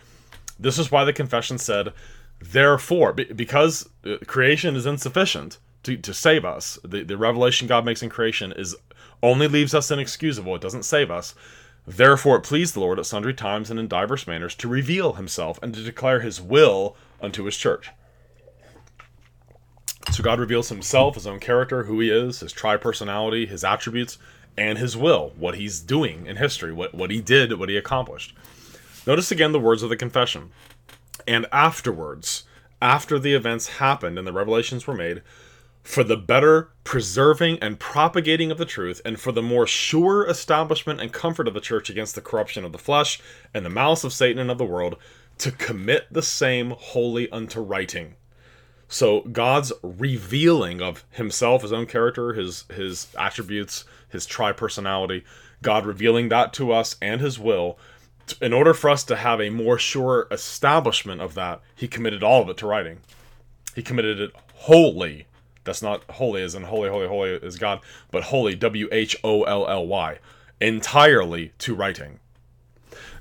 [0.59, 1.93] This is why the confession said,
[2.39, 8.01] therefore, because uh, creation is insufficient to, to save us, the, the revelation God makes
[8.01, 8.75] in creation is
[9.21, 11.35] only leaves us inexcusable, it doesn't save us.
[11.85, 15.59] Therefore it pleased the Lord at sundry times and in divers manners to reveal himself
[15.63, 17.91] and to declare his will unto his church.
[20.11, 24.17] So God reveals himself, his own character, who he is, his tri personality, his attributes,
[24.57, 28.33] and his will, what he's doing in history, what, what he did, what he accomplished.
[29.05, 30.51] Notice again the words of the confession.
[31.27, 32.43] And afterwards,
[32.81, 35.21] after the events happened and the revelations were made,
[35.83, 40.99] for the better preserving and propagating of the truth, and for the more sure establishment
[40.99, 43.21] and comfort of the church against the corruption of the flesh
[43.53, 44.97] and the malice of Satan and of the world,
[45.37, 48.15] to commit the same wholly unto writing.
[48.87, 55.25] So God's revealing of himself, his own character, his his attributes, his tri-personality,
[55.61, 57.77] God revealing that to us and his will,
[58.41, 62.41] in order for us to have a more sure establishment of that, he committed all
[62.41, 62.99] of it to writing.
[63.75, 65.27] He committed it wholly
[65.67, 69.43] that's not holy as in holy, holy, holy is God, but holy, W H O
[69.43, 70.17] L L Y,
[70.59, 72.19] entirely to writing.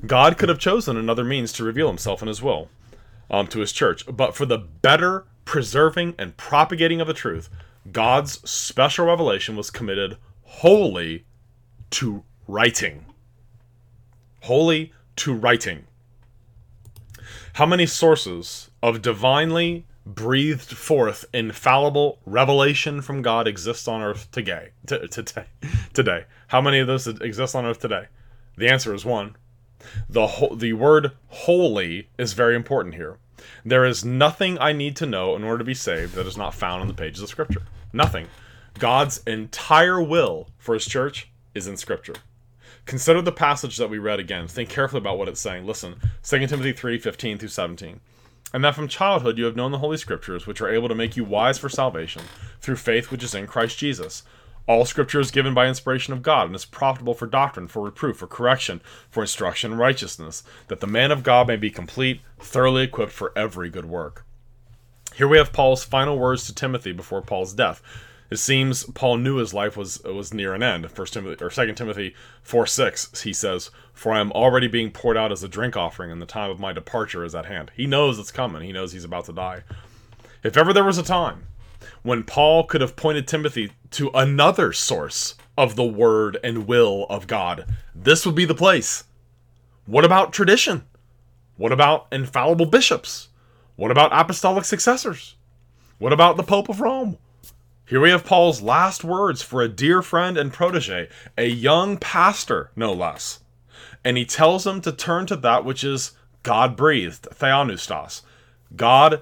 [0.06, 2.70] God could have chosen another means to reveal himself in his will
[3.30, 7.48] um, to his church, but for the better preserving and propagating of the truth,
[7.90, 11.24] God's special revelation was committed wholly
[11.92, 13.06] to writing.
[14.42, 15.86] Wholly to writing.
[17.54, 24.70] How many sources of divinely breathed forth infallible revelation from God exists on earth today.
[24.86, 25.46] Today.
[25.92, 26.24] today.
[26.48, 28.06] How many of those exist on earth today?
[28.56, 29.36] The answer is one.
[30.08, 33.18] The ho- the word holy is very important here.
[33.64, 36.54] There is nothing I need to know in order to be saved that is not
[36.54, 37.62] found in the pages of scripture.
[37.92, 38.28] Nothing.
[38.78, 42.14] God's entire will for his church is in scripture.
[42.84, 44.46] Consider the passage that we read again.
[44.46, 45.66] Think carefully about what it's saying.
[45.66, 48.00] Listen, 2 Timothy 3 15 through 17
[48.52, 51.16] and that from childhood you have known the Holy Scriptures, which are able to make
[51.16, 52.22] you wise for salvation,
[52.60, 54.22] through faith which is in Christ Jesus.
[54.66, 58.16] All Scripture is given by inspiration of God, and is profitable for doctrine, for reproof,
[58.16, 62.82] for correction, for instruction in righteousness, that the man of God may be complete, thoroughly
[62.82, 64.24] equipped for every good work.
[65.14, 67.80] Here we have Paul's final words to Timothy before Paul's death.
[68.28, 70.90] It seems Paul knew his life was was near an end.
[70.90, 75.16] First Timothy or Second Timothy four six, he says, "For I am already being poured
[75.16, 77.86] out as a drink offering, and the time of my departure is at hand." He
[77.86, 78.62] knows it's coming.
[78.62, 79.62] He knows he's about to die.
[80.42, 81.46] If ever there was a time
[82.06, 87.26] when Paul could have pointed Timothy to another source of the word and will of
[87.26, 87.66] God,
[87.96, 89.02] this would be the place.
[89.86, 90.86] What about tradition?
[91.56, 93.28] What about infallible bishops?
[93.74, 95.34] What about apostolic successors?
[95.98, 97.18] What about the Pope of Rome?
[97.88, 102.70] Here we have Paul's last words for a dear friend and protege, a young pastor,
[102.76, 103.40] no less.
[104.04, 106.12] And he tells him to turn to that which is
[106.44, 108.22] God breathed, theopneustos.
[108.76, 109.20] God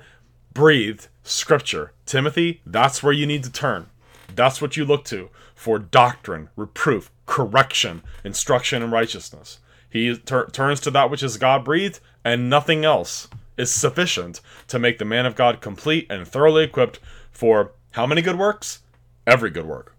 [0.55, 1.93] breathed scripture.
[2.07, 3.87] Timothy, that's where you need to turn.
[4.35, 9.59] That's what you look to for doctrine, reproof, correction, instruction, and righteousness.
[9.91, 14.79] He tur- turns to that which is God breathed, and nothing else is sufficient to
[14.79, 16.99] make the man of God complete and thoroughly equipped
[17.31, 18.81] for how many good works?
[19.27, 19.95] Every good work.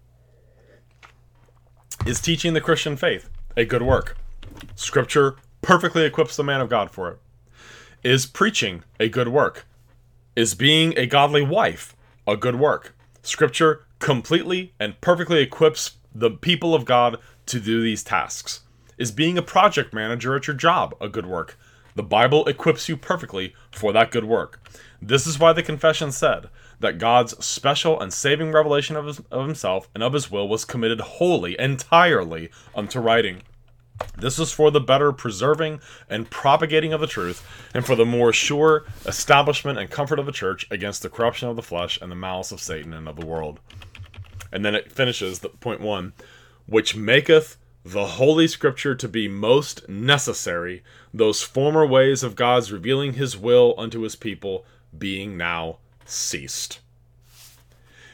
[2.04, 4.16] Is teaching the Christian faith a good work?
[4.74, 7.18] Scripture perfectly equips the man of God for it.
[8.04, 9.66] Is preaching a good work?
[10.36, 11.96] Is being a godly wife
[12.26, 12.94] a good work?
[13.22, 18.60] Scripture completely and perfectly equips the people of God to do these tasks.
[18.98, 21.58] Is being a project manager at your job a good work?
[21.94, 24.60] The Bible equips you perfectly for that good work.
[25.00, 29.46] This is why the confession said that God's special and saving revelation of, his, of
[29.46, 33.40] himself and of his will was committed wholly, entirely unto writing.
[34.18, 38.32] This is for the better preserving and propagating of the truth, and for the more
[38.32, 42.16] sure establishment and comfort of the church against the corruption of the flesh and the
[42.16, 43.60] malice of Satan and of the world.
[44.52, 46.14] And then it finishes, the, point one,
[46.66, 50.82] which maketh the Holy Scripture to be most necessary,
[51.12, 54.64] those former ways of God's revealing his will unto his people
[54.96, 56.80] being now ceased.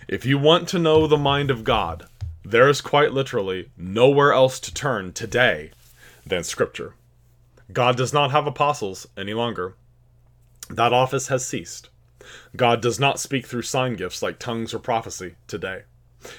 [0.09, 2.07] If you want to know the mind of God,
[2.44, 5.70] there is quite literally nowhere else to turn today
[6.26, 6.94] than Scripture.
[7.72, 9.74] God does not have apostles any longer.
[10.68, 11.88] That office has ceased.
[12.57, 15.83] God does not speak through sign gifts like tongues or prophecy today.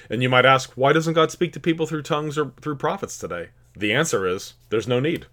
[0.08, 3.18] And you might ask, why doesn't God speak to people through tongues or through prophets
[3.18, 3.50] today?
[3.76, 5.26] The answer is there's no need.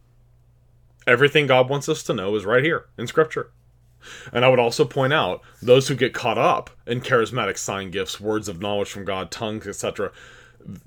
[1.07, 3.51] Everything God wants us to know is right here in Scripture.
[4.33, 8.19] And I would also point out those who get caught up in charismatic sign gifts,
[8.19, 10.11] words of knowledge from God, tongues, etc.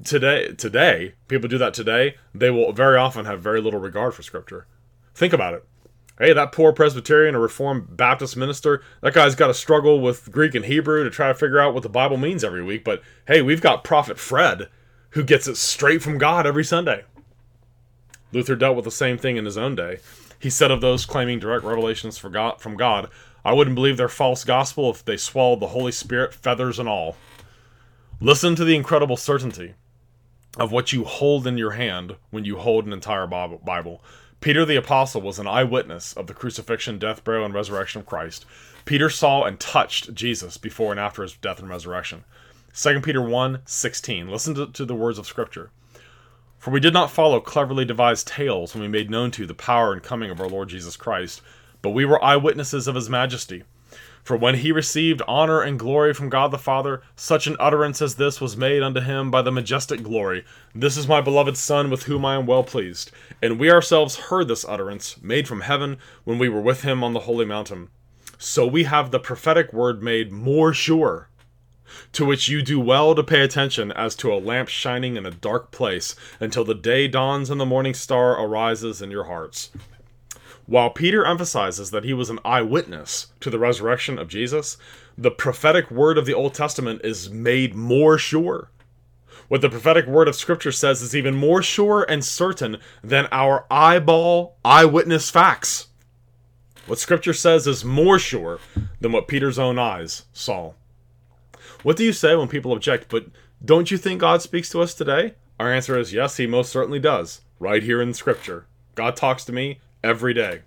[0.04, 2.16] Today, today, people do that today.
[2.34, 4.66] They will very often have very little regard for Scripture.
[5.14, 5.64] Think about it.
[6.18, 10.54] Hey, that poor Presbyterian or Reformed Baptist minister, that guy's got to struggle with Greek
[10.54, 12.84] and Hebrew to try to figure out what the Bible means every week.
[12.84, 14.68] But hey, we've got Prophet Fred
[15.14, 17.04] who gets it straight from God every Sunday.
[18.32, 19.98] Luther dealt with the same thing in his own day.
[20.40, 23.08] He said of those claiming direct revelations God, from God,
[23.44, 27.16] I wouldn't believe their false gospel if they swallowed the Holy Spirit, feathers and all.
[28.24, 29.74] Listen to the incredible certainty
[30.56, 34.02] of what you hold in your hand when you hold an entire Bible.
[34.40, 38.46] Peter the Apostle was an eyewitness of the crucifixion, death, burial, and resurrection of Christ.
[38.87, 42.24] Peter saw and touched Jesus before and after his death and resurrection.
[42.74, 44.30] 2 Peter 1 16.
[44.30, 45.70] Listen to, to the words of Scripture.
[46.56, 49.52] For we did not follow cleverly devised tales when we made known to you the
[49.52, 51.42] power and coming of our Lord Jesus Christ,
[51.82, 53.64] but we were eyewitnesses of his majesty.
[54.24, 58.14] For when he received honor and glory from God the Father, such an utterance as
[58.14, 62.04] this was made unto him by the majestic glory This is my beloved Son, with
[62.04, 63.10] whom I am well pleased.
[63.42, 67.12] And we ourselves heard this utterance, made from heaven, when we were with him on
[67.12, 67.90] the holy mountain.
[68.38, 71.28] So we have the prophetic word made more sure
[72.12, 75.30] to which you do well to pay attention as to a lamp shining in a
[75.30, 79.70] dark place until the day dawns and the morning star arises in your hearts.
[80.66, 84.79] While Peter emphasizes that he was an eyewitness to the resurrection of Jesus,
[85.16, 88.70] the prophetic word of the Old Testament is made more sure.
[89.48, 93.66] What the prophetic word of Scripture says is even more sure and certain than our
[93.70, 95.88] eyeball eyewitness facts.
[96.87, 98.59] What Scripture says is more sure
[99.00, 100.72] than what Peter's own eyes saw.
[101.83, 103.27] What do you say when people object, but
[103.62, 105.35] don't you think God speaks to us today?
[105.61, 108.66] Our answer is yes, he most certainly does, right here in Scripture.
[108.94, 110.60] God talks to me every day.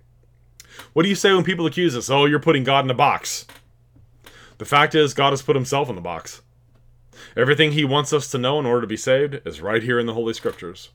[0.93, 3.45] What do you say when people accuse us, oh, you're putting God in a box?
[4.58, 6.41] The fact is, God has put himself in the box.
[7.36, 10.08] Everything he wants us to know in order to be saved is right here in
[10.08, 10.89] the Holy Scriptures.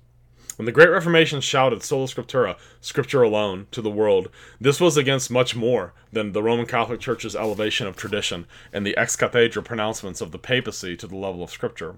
[0.57, 4.29] When the Great Reformation shouted sola scriptura, scripture alone, to the world,
[4.61, 8.97] this was against much more than the Roman Catholic Church's elevation of tradition and the
[8.97, 11.97] ex cathedra pronouncements of the papacy to the level of scripture.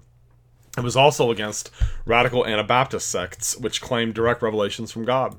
[0.77, 1.69] It was also against
[2.05, 5.35] radical Anabaptist sects which claimed direct revelations from God.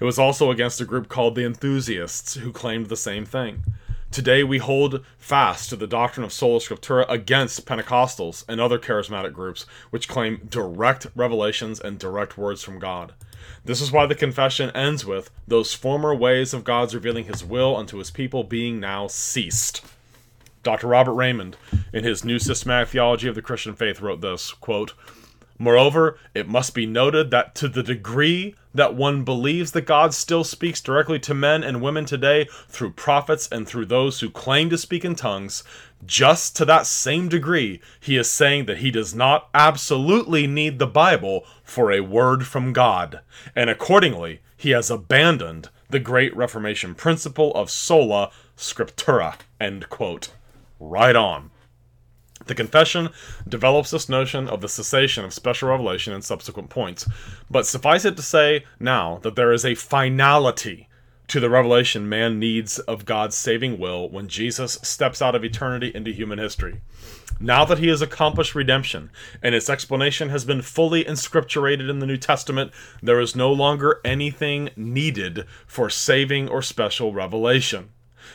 [0.00, 3.64] It was also against a group called the Enthusiasts who claimed the same thing.
[4.10, 9.32] Today we hold fast to the doctrine of sola scriptura against Pentecostals and other charismatic
[9.32, 13.14] groups which claim direct revelations and direct words from God.
[13.64, 17.76] This is why the confession ends with those former ways of God's revealing his will
[17.76, 19.84] unto his people being now ceased.
[20.62, 20.86] Dr.
[20.86, 21.54] Robert Reymond,
[21.92, 24.92] in his New Systematic Theology of the Christian Faith, wrote this quote,
[25.58, 30.42] Moreover, it must be noted that to the degree that one believes that God still
[30.42, 34.78] speaks directly to men and women today through prophets and through those who claim to
[34.78, 35.62] speak in tongues,
[36.04, 40.88] just to that same degree, he is saying that he does not absolutely need the
[40.88, 43.20] Bible for a word from God,
[43.54, 49.36] and accordingly, he has abandoned the Great Reformation principle of sola scriptura.
[49.60, 50.32] End quote.
[50.80, 51.50] Right on.
[52.46, 53.08] The confession
[53.48, 57.06] develops this notion of the cessation of special revelation in subsequent points,
[57.50, 60.88] but suffice it to say now that there is a finality
[61.28, 65.90] to the revelation man needs of God's saving will when Jesus steps out of eternity
[65.94, 66.82] into human history.
[67.40, 69.10] Now that he has accomplished redemption
[69.42, 72.72] and its explanation has been fully inscripturated in the New Testament,
[73.02, 77.90] there is no longer anything needed for saving or special revelation.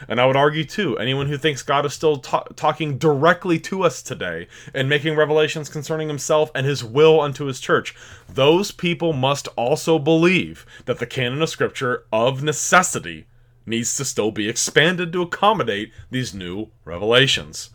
[0.07, 3.83] And I would argue too, anyone who thinks God is still ta- talking directly to
[3.83, 7.95] us today and making revelations concerning himself and his will unto his church,
[8.27, 13.27] those people must also believe that the canon of scripture of necessity
[13.65, 17.69] needs to still be expanded to accommodate these new revelations.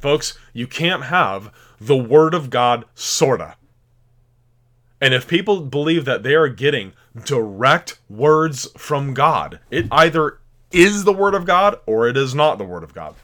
[0.00, 3.56] Folks, you can't have the word of God sorta.
[5.00, 6.92] And if people believe that they are getting
[7.24, 10.38] direct words from God, it either
[10.72, 13.14] is the Word of God or it is not the Word of God.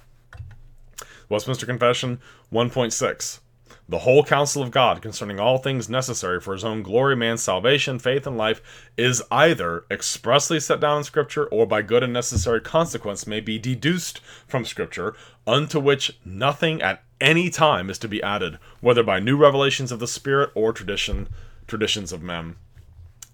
[1.29, 2.21] Westminster Confession
[2.53, 3.41] 1.6
[3.89, 7.99] The whole counsel of God concerning all things necessary for his own glory, man's salvation,
[7.99, 12.61] faith, and life is either expressly set down in Scripture or by good and necessary
[12.61, 15.15] consequence may be deduced from Scripture,
[15.47, 20.01] unto which nothing at any time is to be added, whether by new revelations of
[20.01, 21.29] the Spirit or tradition
[21.67, 22.57] traditions of men.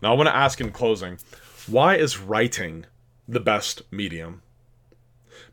[0.01, 1.19] Now I want to ask in closing,
[1.67, 2.87] why is writing
[3.29, 4.43] the best medium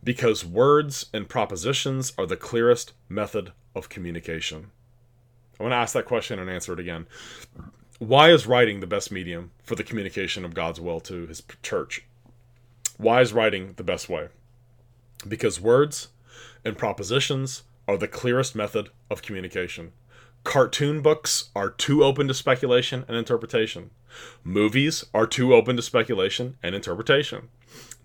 [0.04, 4.72] because words and propositions are the clearest method of communication.
[5.60, 7.08] I want to ask that question and answer it again.
[8.00, 12.04] Why is writing the best medium for the communication of God's will to his church?
[12.98, 14.30] Why is writing the best way?
[15.28, 16.10] Because words
[16.64, 19.92] and propositions are the clearest method of communication.
[20.44, 23.90] Cartoon books are too open to speculation and interpretation.
[24.44, 27.50] Movies are too open to speculation and interpretation.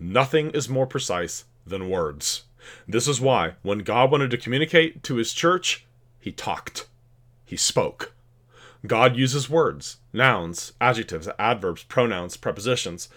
[0.03, 2.45] Nothing is more precise than words.
[2.87, 5.85] This is why, when God wanted to communicate to his church,
[6.19, 6.87] he talked.
[7.45, 8.11] He spoke.
[8.87, 13.09] God uses words, nouns, adjectives, adverbs, pronouns, prepositions,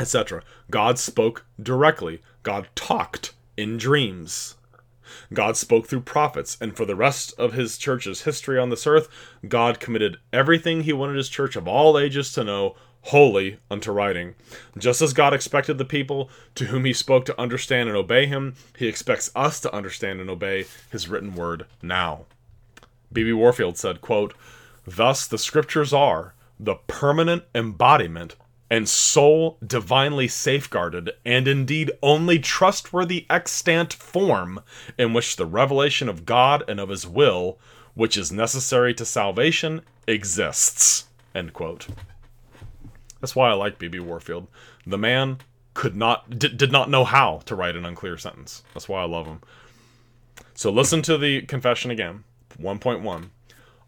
[0.00, 0.42] etc.
[0.70, 2.22] God spoke directly.
[2.42, 4.54] God talked in dreams.
[5.30, 9.08] God spoke through prophets, and for the rest of his church's history on this earth,
[9.46, 12.76] God committed everything he wanted his church of all ages to know
[13.06, 14.34] wholly unto writing.
[14.76, 18.54] Just as God expected the people to whom he spoke to understand and obey him,
[18.76, 22.24] he expects us to understand and obey his written word now.
[23.12, 23.32] B.B.
[23.32, 24.34] Warfield said, quote,
[24.86, 28.34] Thus the scriptures are the permanent embodiment
[28.68, 34.60] and sole divinely safeguarded, and indeed only trustworthy extant form
[34.98, 37.58] in which the revelation of God and of his will,
[37.94, 41.04] which is necessary to salvation, exists.
[41.34, 41.86] End quote.
[43.20, 43.98] That's why I like B.B.
[44.00, 44.48] Warfield.
[44.86, 45.38] The man
[45.74, 48.62] could not did, did not know how to write an unclear sentence.
[48.72, 49.40] That's why I love him.
[50.54, 52.24] So listen to the confession again.
[52.60, 53.28] 1.1.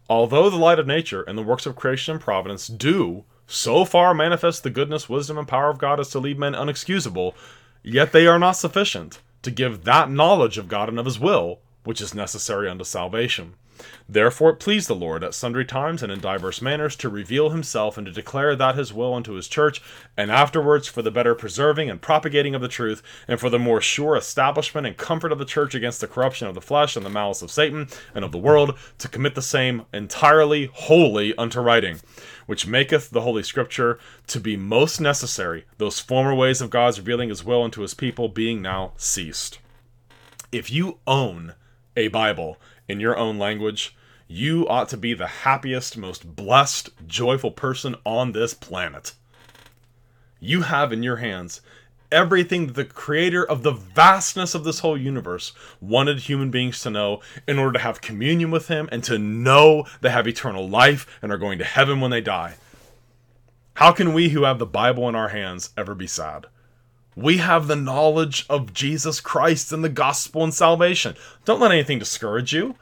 [0.09, 4.13] Although the light of nature and the works of creation and providence do so far
[4.13, 7.33] manifest the goodness, wisdom, and power of God as to leave men unexcusable,
[7.81, 11.59] yet they are not sufficient to give that knowledge of God and of his will
[11.83, 13.55] which is necessary unto salvation.
[14.07, 17.97] Therefore it pleased the Lord at sundry times and in divers manners to reveal himself
[17.97, 19.81] and to declare that his will unto his church,
[20.17, 23.81] and afterwards for the better preserving and propagating of the truth, and for the more
[23.81, 27.09] sure establishment and comfort of the church against the corruption of the flesh and the
[27.09, 31.99] malice of Satan and of the world, to commit the same entirely wholly unto writing,
[32.47, 37.29] which maketh the Holy Scripture to be most necessary, those former ways of God's revealing
[37.29, 39.59] his will unto his people being now ceased.
[40.51, 41.53] If you own
[41.95, 42.57] a Bible
[42.89, 43.95] in your own language,
[44.27, 49.13] you ought to be the happiest, most blessed, joyful person on this planet.
[50.39, 51.61] You have in your hands
[52.11, 56.89] everything that the creator of the vastness of this whole universe wanted human beings to
[56.89, 61.19] know in order to have communion with him and to know they have eternal life
[61.21, 62.55] and are going to heaven when they die.
[63.75, 66.47] How can we who have the Bible in our hands ever be sad?
[67.19, 71.15] We have the knowledge of Jesus Christ and the gospel and salvation.
[71.43, 72.75] Don't let anything discourage you.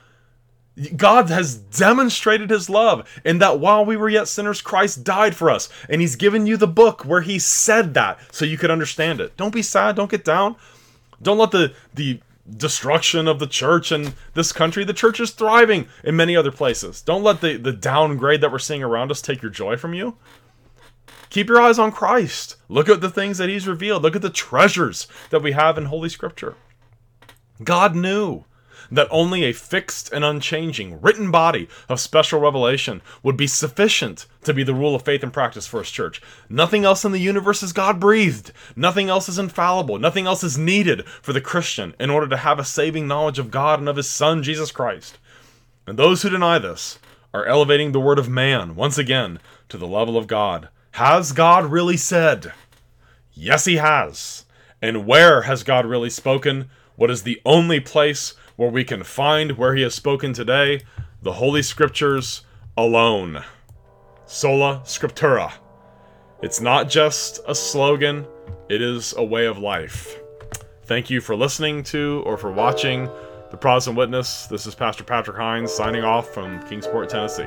[0.96, 5.50] God has demonstrated his love in that while we were yet sinners, Christ died for
[5.50, 5.70] us.
[5.90, 9.36] And he's given you the book where he said that so you could understand it.
[9.38, 9.96] Don't be sad.
[9.96, 10.56] Don't get down.
[11.20, 12.20] Don't let the, the
[12.56, 17.02] destruction of the church and this country, the church is thriving in many other places.
[17.02, 20.16] Don't let the, the downgrade that we're seeing around us take your joy from you.
[21.30, 22.56] Keep your eyes on Christ.
[22.70, 24.04] Look at the things that he's revealed.
[24.04, 26.56] Look at the treasures that we have in Holy Scripture.
[27.64, 28.46] God knew
[28.92, 34.54] that only a fixed and unchanging written body of special revelation would be sufficient to
[34.54, 36.22] be the rule of faith and practice for his church.
[36.50, 38.52] Nothing else in the universe is God breathed.
[38.76, 40.00] Nothing else is infallible.
[40.00, 43.52] Nothing else is needed for the Christian in order to have a saving knowledge of
[43.52, 45.18] God and of his Son, Jesus Christ.
[45.86, 47.00] And those who deny this
[47.34, 50.70] are elevating the word of man once again to the level of God.
[50.98, 52.54] Has God really said?
[53.32, 54.45] Yes, He has.
[54.82, 56.72] And where has God really spoken?
[56.95, 60.82] What is the only place where we can find where He has spoken today?
[61.22, 62.41] The Holy Scriptures
[62.76, 63.43] alone.
[64.26, 65.54] Sola Scriptura.
[66.41, 68.26] It's not just a slogan,
[68.68, 70.18] it is a way of life.
[70.86, 73.08] Thank you for listening to or for watching
[73.52, 74.48] The Protestant Witness.
[74.48, 77.45] This is Pastor Patrick Hines signing off from Kingsport, Tennessee.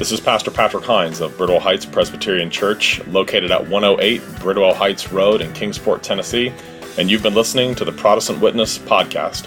[0.00, 5.12] This is Pastor Patrick Hines of Bridwell Heights Presbyterian Church, located at 108 Bridwell Heights
[5.12, 6.54] Road in Kingsport, Tennessee,
[6.96, 9.46] and you've been listening to the Protestant Witness podcast.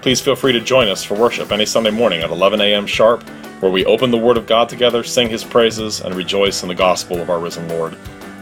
[0.00, 2.84] Please feel free to join us for worship any Sunday morning at 11 a.m.
[2.84, 3.22] sharp,
[3.60, 6.74] where we open the Word of God together, sing His praises, and rejoice in the
[6.74, 7.96] gospel of our risen Lord.